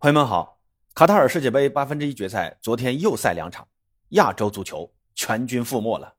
[0.00, 0.60] 朋友们好，
[0.94, 3.66] 卡塔尔世界杯八分之一决赛昨天又赛两场，
[4.10, 6.14] 亚洲足球全军覆没了。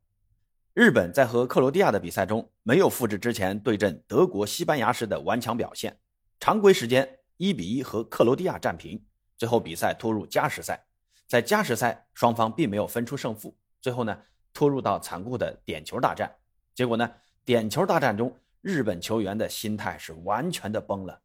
[0.73, 5.97] 日本在和克罗地亚的比赛中没有复制之前对阵德国、西班牙时的顽强表现，
[6.41, 9.01] 常规时间一比一和克罗地亚战平，
[9.37, 10.85] 最后比赛拖入加时赛。
[11.25, 14.19] 在加时赛，双方并没有分出胜负，最后呢
[14.51, 16.29] 拖入到残酷的点球大战。
[16.75, 17.09] 结果呢，
[17.45, 21.21] 点球大战中，日本球员的心态是完全的崩了。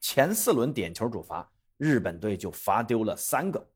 [0.00, 1.46] 前四轮点球主罚，
[1.78, 3.66] 日本队就罚丢了三个。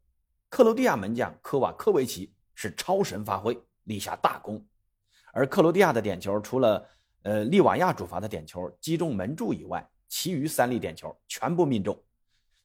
[0.51, 4.63] 克罗地亚门将科瓦科维奇是超神发挥，立下大功。
[5.33, 6.87] 而克罗地亚的点球，除了
[7.23, 11.99] 呃利瓦亚主罚的点球击中门柱以外，其余三粒点球全部命中，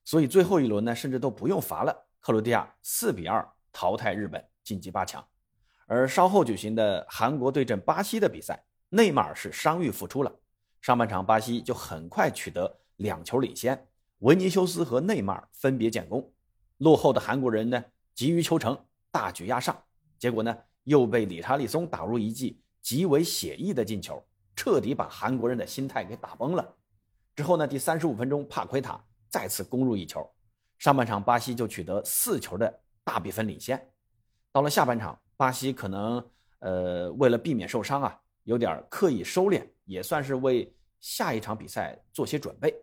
[0.04, 2.08] 所以最后一轮呢，甚至都不用罚了。
[2.20, 5.26] 克罗地亚四比二淘汰日本，晋级八强。
[5.86, 10.36] 而稍后举行的韩国对阵巴西的比赛，内马尔是伤愈复出了。
[10.82, 13.88] 上半场巴西就很快取得两球领先，
[14.20, 16.32] 维尼修斯和内马尔分别建功。
[16.78, 18.78] 落后的韩国人呢，急于求成，
[19.12, 19.76] 大举压上，
[20.18, 20.58] 结果呢？
[20.84, 26.76] 又被理查利松打入一记极为写意的进球，彻底把韩国人的心态给打崩了。
[27.36, 30.26] 之后呢，第三十五分钟，帕奎塔再次攻入一球，
[30.78, 33.92] 上半场巴西就取得四球的大比分领先。
[34.54, 36.26] 到了下半场，巴西可能
[36.60, 42.74] 呃为了避免受伤啊，有点刻意收敛，也算是为下一场比赛做些准备。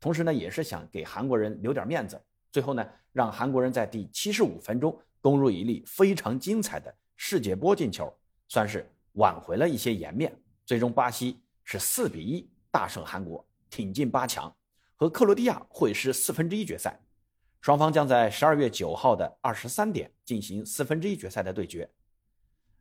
[0.00, 2.20] 同时呢，也是想给韩国人留点面子。
[2.50, 6.92] 最后呢，让韩国人在第七十五分钟攻入一粒非常精彩的。
[7.16, 8.10] 世界波进球
[8.48, 10.34] 算是挽回了一些颜面，
[10.64, 14.50] 最终巴西是四比一大胜韩国，挺进八强，
[14.96, 16.98] 和克罗地亚会师四分之一决赛。
[17.60, 21.86] 双方将在十二月九号的二十三点进行四分之一决赛的对决。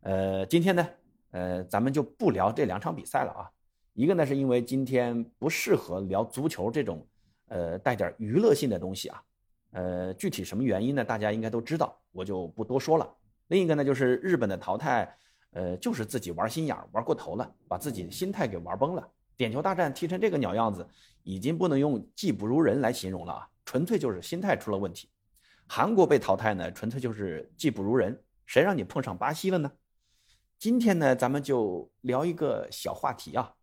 [0.03, 0.89] 呃，今天呢，
[1.31, 3.51] 呃，咱们就不聊这两场比赛了啊。
[3.91, 7.05] 一个呢，是因为今天不适合聊足球这种
[7.49, 9.23] 呃带点娱乐性的东西啊。
[9.71, 11.03] 呃，具体什么原因呢？
[11.03, 13.07] 大家应该都知道，我就不多说了。
[13.49, 15.15] 另一个呢，就是日本的淘汰，
[15.51, 19.07] 呃，就是自己玩心眼玩过头了，把自己心态给玩崩了。
[19.37, 20.87] 点球大战踢成这个鸟样子，
[21.21, 25.09] 已经不能用技不如人来形容了啊，纯粹就是心态出了问题。
[25.67, 29.71] 韩国被淘汰呢，纯粹就是技不如人，谁让你碰上巴西了呢？
[30.57, 33.53] 今天呢，咱们就聊一个小话题啊，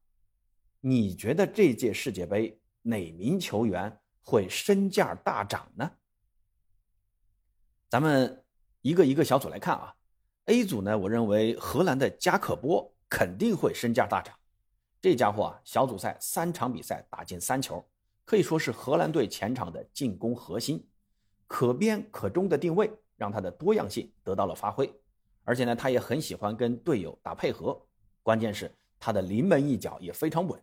[0.81, 5.91] 你觉得这届世界杯哪名球员会身价大涨呢？
[7.89, 8.43] 咱们。
[8.83, 9.93] 一个一个小组来看啊
[10.45, 14.33] ，A 组呢，我认为荷兰的加可波肯定会身价大涨。
[15.01, 17.85] 这家伙啊，小组赛三场比赛打进三球，
[18.25, 20.87] 可以说是荷兰队前场的进攻核心，
[21.49, 24.89] 可边可中的定位让他的多样性得到了发挥。
[25.43, 27.85] 而且呢，他也很喜欢跟队友打配合，
[28.23, 30.63] 关键是他的临门一脚也非常稳。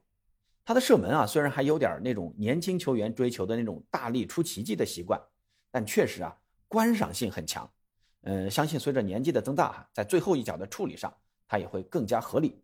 [0.66, 5.22] 他的射门啊，虽然还有点那种年轻球员追求的那种大力出奇迹的习惯，
[5.70, 6.34] 但确实啊，
[6.68, 7.70] 观赏性很强。
[8.22, 11.14] 嗯，相信随着年纪的增大，在最后一脚的处理上，
[11.48, 12.58] 他也会更加合理。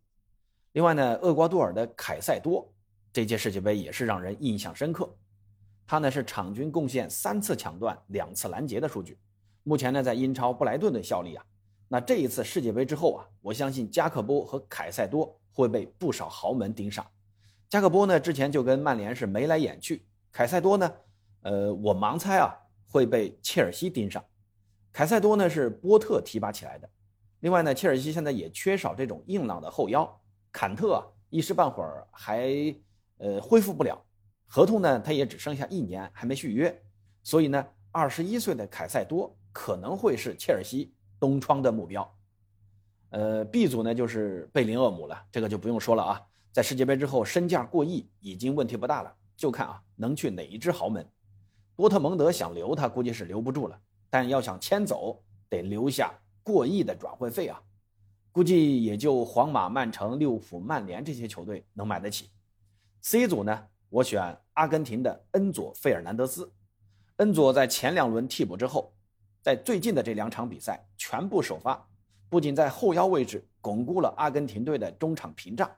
[0.72, 2.72] 另外呢，厄瓜多尔的凯塞多
[3.12, 5.14] 这届世界杯也是让人印象深刻。
[5.86, 9.18] 他呢是场均贡献三次抢断、两次拦截的数据。
[9.62, 11.44] 目前呢在英超布莱顿队效力啊。
[11.88, 17.04] 那这一次世界杯之后啊，我相信加克波和凯塞多会被不少豪门盯上。
[17.70, 20.92] 加克波呢之前就跟曼联是眉来眼去，凯塞多呢，
[21.42, 22.52] 呃，我盲猜啊
[22.84, 24.22] 会被切尔西盯上。
[24.92, 26.90] 凯塞多呢是波特提拔起来的，
[27.38, 30.20] 另外呢，切尔西现在也缺少这种硬朗的后腰，
[30.50, 32.74] 坎特啊一时半会儿还
[33.18, 33.96] 呃恢复不了，
[34.48, 36.76] 合同呢他也只剩下一年还没续约，
[37.22, 42.16] 所以呢，二十一岁的凯塞多可能会是切尔西东窗的目标。
[43.10, 46.20] 呃，B 组呢就是贝林厄姆了，这个就不用说了啊，
[46.52, 51.06] 在世界杯之后身价过亿已经问题不大了，就看啊能去哪一支豪门。
[51.76, 53.80] 多特蒙德想留他估计是留不住了。
[54.12, 56.12] 但要想迁走，得留下
[56.42, 57.62] 过亿的转会费啊，
[58.32, 62.28] 估计也就皇马、曼城、利物浦、曼联这些球队能买得起。
[63.00, 66.52] C 组呢，我选阿根廷的恩佐·费尔南德斯。
[67.18, 68.92] 恩佐在前两轮替补之后，
[69.42, 71.86] 在最近的这两场比赛全部首发，
[72.28, 75.70] 不仅在后腰位置巩固了阿根廷队的中场屏障，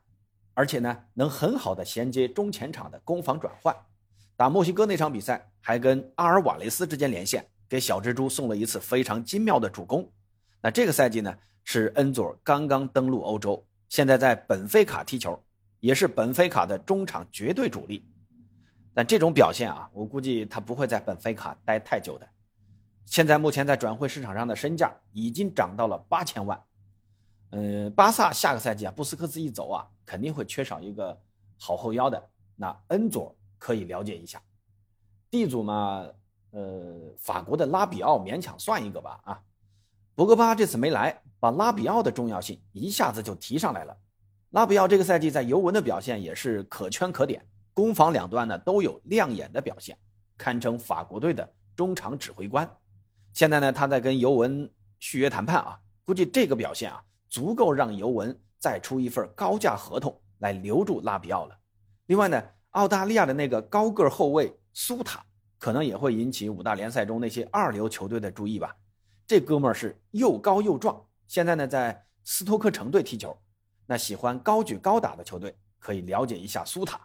[0.54, 3.74] 而且呢，能很好的衔接中前场的攻防转换。
[4.36, 7.46] 打墨西哥那场比赛，还跟阿尔瓦雷斯之间连线。
[7.68, 10.06] 给小蜘蛛送了一次非常精妙的助攻。
[10.60, 11.34] 那这个赛季呢，
[11.64, 15.42] 是恩佐刚刚登陆欧洲，现在在本菲卡踢球，
[15.80, 18.06] 也是本菲卡的中场绝对主力。
[18.92, 22.28] 但这种表现啊，我估计他不会在本菲卡待太久的。
[23.06, 26.62] 现在目前在转会市场上的身价已经涨到了八千万。
[27.52, 31.18] 嗯，巴萨下个赛季啊，布斯克茨一走啊，肯定会缺少一个
[31.58, 32.22] 好后腰的。
[32.56, 34.42] 那恩佐可以了解一下。
[35.30, 36.06] D 组嘛。
[36.54, 39.40] 呃，法国的拉比奥勉强算一个吧啊。
[40.14, 43.96] 博格巴这次没来，把拉比奥的重要性一下子就提上来了。
[44.50, 49.96] 拉比奥这个赛季在尤文的表现也是可圈可点，攻防两端呢都有亮眼的表现，
[50.36, 52.70] 堪称法国队的中场指挥官。
[53.32, 61.58] 现在呢，他在跟尤文续约谈判啊，估计这个表现啊，足够让尤文再出一份高价合同来留住拉比奥了。
[62.06, 62.42] 另外呢，
[62.72, 65.24] 澳大利亚的那个高个后卫苏塔，
[65.58, 68.76] 可能也会引起五大联赛中那些二流球队的注意吧。
[69.26, 73.34] 这哥们儿是又高又壮，现在呢在斯托克城队踢球。
[73.86, 77.00] 那喜欢高举高打的球队可以了解一下苏塔。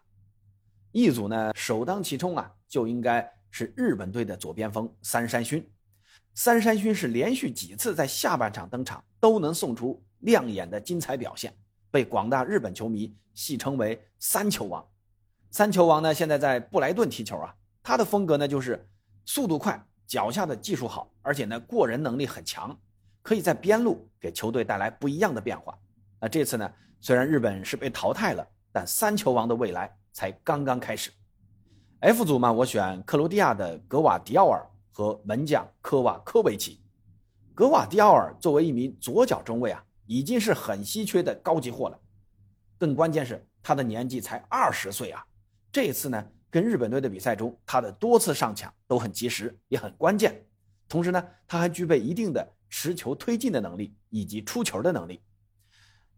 [0.92, 5.66] 一组呢首当其冲啊，就应该是日本队的左边锋三山勋。
[6.34, 11.54] 三山勋是连续几次在下半场登场都能送出亮眼的精彩表现，
[11.90, 14.86] 被广大日本球迷戏称为“三球王”。
[15.52, 18.86] 三球王呢现在在布莱顿踢球啊，他的风格呢就是
[19.26, 19.82] 速度快。
[20.06, 22.78] 脚下的技术好，而且呢过人能力很强，
[23.22, 25.78] 可以在边路给球队带来不一样的变化。
[26.20, 26.70] 那这次呢，
[27.02, 31.12] 虽然日本是被淘汰了，但三球王的未来才刚刚开始。
[32.00, 36.82] F 组嘛，我选克罗地亚的格瓦迪奥尔和门将科瓦科维奇。
[37.54, 42.00] 格瓦迪奥尔作为一名左脚中卫啊，已经是很稀缺的高级货了。
[42.80, 45.24] 更关键是他的年纪才二十岁啊，
[45.72, 46.28] 这次呢。
[46.50, 50.42] 跟日本队的比赛中，他的多次上抢都很及时，也很关键。
[50.88, 55.22] 同时呢，他还具备一定的持球推进的能力以及出球的能力。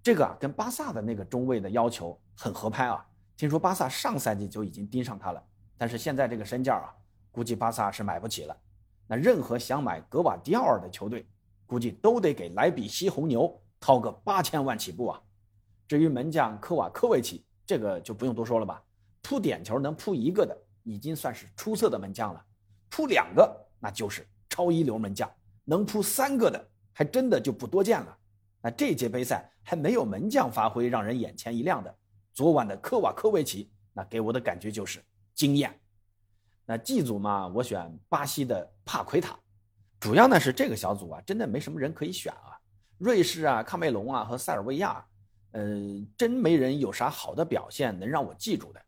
[0.04, 3.04] 这个啊，跟巴萨的那个中卫的要求很合拍啊。
[3.36, 5.44] 听说巴萨上赛季就已经盯上他了，
[5.78, 6.94] 但是现在这个身价啊，
[7.32, 8.56] 估计巴萨是买不起了。
[9.08, 11.28] 那任何想买格瓦迪奥尔的球队，
[11.66, 15.22] 估计都得给莱比锡红牛掏个八千万起步啊。
[15.88, 18.84] 至于门将科瓦科维奇，这个就不用多说了吧。
[19.22, 22.40] 扑点球能扑一个的，已经算是出色的门将了；
[22.90, 25.28] 扑两个，那就是超一流门将；
[25.64, 28.18] 能扑三个的，还真的就不多见了。
[28.62, 31.96] 那这届杯赛还没有门将发挥让人眼前一亮的，
[32.34, 35.04] 昨晚的科瓦科维奇，那给我的感觉就是
[35.34, 35.74] 惊艳。
[36.66, 39.40] 那 G 组嘛，我选巴西的帕奎塔，
[40.00, 42.59] 主要呢是这个小组啊，真的没什么人可以选啊。
[43.00, 45.04] 瑞士啊、喀麦隆啊和塞尔维亚，
[45.54, 48.82] 嗯，真没人有啥好的表现能让我记住的。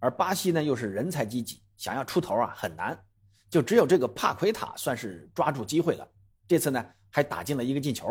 [0.00, 2.98] 而巴西呢，又是人才济济，想要出头啊很难，
[3.50, 6.08] 就只有这个帕奎塔算是抓住机会了。
[6.48, 8.08] 这次呢，还打进了一个进球。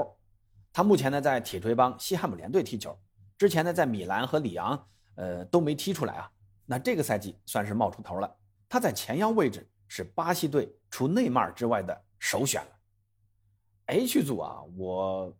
[0.72, 2.98] 他目前呢在铁锤帮西汉姆联队踢球，
[3.38, 6.32] 之前呢在米兰和里昂，呃都没踢出来啊。
[6.68, 8.38] 那这个赛季算是冒出头了。
[8.70, 12.70] 他在前腰位置是巴西队除内马尔之外的首选了。
[13.92, 15.38] H 组啊，我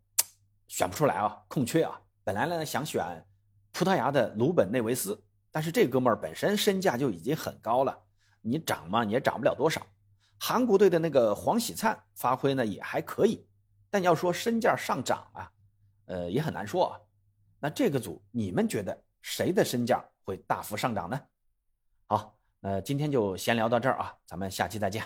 [0.68, 2.02] 选不出来啊，空缺啊。
[2.22, 3.26] 本来呢想选
[3.72, 5.24] 葡萄牙的鲁本内维斯。
[5.54, 7.98] 但是这哥们儿本身身价就已经很高了，
[8.42, 9.86] 你涨嘛你也涨不了多少。
[10.38, 13.46] 韩国队的那个黄喜灿发挥呢也还可以，
[13.90, 15.52] 但要说身价上涨啊，
[16.06, 17.00] 呃也很难说啊。
[17.60, 21.20] 那这个组你们觉得谁的身价会大幅上涨呢？
[22.08, 25.04] 好，那今天就先聊到这儿啊，咱们下期再见。